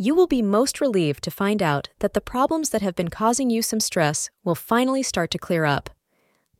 you 0.00 0.14
will 0.14 0.28
be 0.28 0.40
most 0.40 0.80
relieved 0.80 1.24
to 1.24 1.30
find 1.30 1.60
out 1.60 1.88
that 1.98 2.14
the 2.14 2.20
problems 2.20 2.70
that 2.70 2.82
have 2.82 2.94
been 2.94 3.08
causing 3.08 3.50
you 3.50 3.60
some 3.60 3.80
stress 3.80 4.30
will 4.44 4.54
finally 4.54 5.02
start 5.02 5.28
to 5.32 5.38
clear 5.38 5.64
up. 5.64 5.90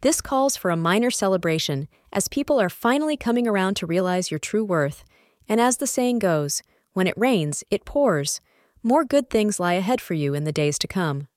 This 0.00 0.20
calls 0.20 0.56
for 0.56 0.72
a 0.72 0.76
minor 0.76 1.10
celebration 1.10 1.86
as 2.12 2.26
people 2.26 2.60
are 2.60 2.68
finally 2.68 3.16
coming 3.16 3.46
around 3.46 3.74
to 3.76 3.86
realize 3.86 4.30
your 4.32 4.40
true 4.40 4.64
worth. 4.64 5.04
And 5.48 5.60
as 5.60 5.76
the 5.76 5.86
saying 5.86 6.18
goes, 6.18 6.64
when 6.94 7.06
it 7.06 7.14
rains, 7.16 7.62
it 7.70 7.84
pours. 7.84 8.40
More 8.82 9.04
good 9.04 9.30
things 9.30 9.60
lie 9.60 9.74
ahead 9.74 10.00
for 10.00 10.14
you 10.14 10.34
in 10.34 10.42
the 10.42 10.52
days 10.52 10.78
to 10.80 10.88
come. 10.88 11.28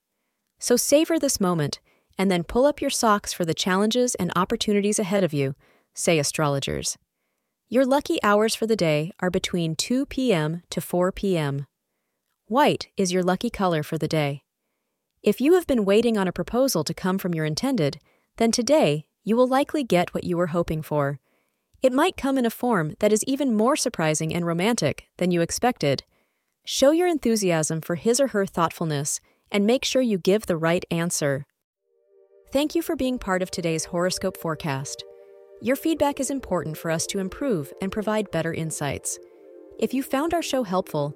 So 0.60 0.76
savor 0.76 1.20
this 1.20 1.40
moment 1.40 1.80
and 2.18 2.32
then 2.32 2.44
pull 2.44 2.66
up 2.66 2.82
your 2.82 2.90
socks 2.90 3.32
for 3.32 3.46
the 3.46 3.54
challenges 3.54 4.16
and 4.16 4.32
opportunities 4.36 4.98
ahead 4.98 5.24
of 5.24 5.34
you, 5.34 5.56
say 5.94 6.18
astrologers. 6.18 6.98
Your 7.70 7.86
lucky 7.86 8.22
hours 8.24 8.56
for 8.56 8.66
the 8.66 8.76
day 8.76 9.12
are 9.20 9.30
between 9.30 9.76
2 9.76 10.08
p.m. 10.08 10.64
to 10.72 10.82
4 10.82 11.12
p.m. 11.12 11.68
White 12.52 12.90
is 12.98 13.14
your 13.14 13.24
lucky 13.24 13.50
color 13.50 13.82
for 13.82 13.98
the 13.98 14.10
day. 14.10 14.44
If 15.24 15.40
you 15.40 15.54
have 15.54 15.66
been 15.66 15.86
waiting 15.86 16.18
on 16.18 16.28
a 16.28 16.34
proposal 16.34 16.84
to 16.84 16.94
come 16.94 17.18
from 17.18 17.34
your 17.34 17.46
intended, 17.46 17.98
then 18.36 18.52
today 18.52 19.06
you 19.24 19.38
will 19.38 19.48
likely 19.48 19.86
get 19.86 20.14
what 20.14 20.26
you 20.26 20.36
were 20.36 20.48
hoping 20.48 20.82
for. 20.82 21.22
It 21.82 21.94
might 21.94 22.18
come 22.18 22.38
in 22.38 22.46
a 22.46 22.50
form 22.50 22.96
that 23.00 23.14
is 23.14 23.24
even 23.24 23.56
more 23.56 23.78
surprising 23.78 24.34
and 24.36 24.46
romantic 24.46 25.06
than 25.16 25.32
you 25.32 25.40
expected. 25.40 26.04
Show 26.66 26.92
your 26.92 27.08
enthusiasm 27.08 27.80
for 27.80 27.96
his 27.96 28.20
or 28.20 28.28
her 28.28 28.46
thoughtfulness 28.46 29.22
and 29.50 29.66
make 29.66 29.86
sure 29.86 30.02
you 30.02 30.18
give 30.18 30.48
the 30.48 30.58
right 30.58 30.84
answer. 30.92 31.46
Thank 32.52 32.76
you 32.76 32.82
for 32.82 32.98
being 32.98 33.18
part 33.18 33.42
of 33.42 33.50
today's 33.50 33.86
horoscope 33.86 34.36
forecast. 34.36 35.06
Your 35.62 35.78
feedback 35.78 36.20
is 36.20 36.30
important 36.30 36.78
for 36.78 36.92
us 36.92 37.08
to 37.08 37.20
improve 37.20 37.72
and 37.82 37.94
provide 37.94 38.30
better 38.30 38.54
insights. 38.54 39.20
If 39.80 39.94
you 39.94 40.04
found 40.04 40.34
our 40.34 40.42
show 40.42 40.64
helpful, 40.64 41.16